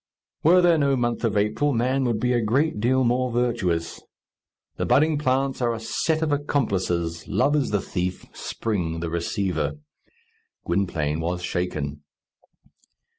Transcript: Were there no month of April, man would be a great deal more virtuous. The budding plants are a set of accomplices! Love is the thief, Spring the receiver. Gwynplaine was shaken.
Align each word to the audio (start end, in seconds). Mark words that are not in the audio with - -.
Were 0.41 0.63
there 0.63 0.79
no 0.79 0.95
month 0.95 1.23
of 1.23 1.37
April, 1.37 1.73
man 1.73 2.05
would 2.05 2.19
be 2.19 2.33
a 2.33 2.41
great 2.41 2.79
deal 2.79 3.03
more 3.03 3.31
virtuous. 3.31 4.01
The 4.77 4.85
budding 4.87 5.19
plants 5.19 5.61
are 5.61 5.75
a 5.75 5.79
set 5.79 6.23
of 6.23 6.31
accomplices! 6.31 7.27
Love 7.27 7.55
is 7.55 7.69
the 7.69 7.81
thief, 7.81 8.25
Spring 8.33 9.01
the 9.01 9.11
receiver. 9.11 9.73
Gwynplaine 10.65 11.19
was 11.19 11.43
shaken. 11.43 12.01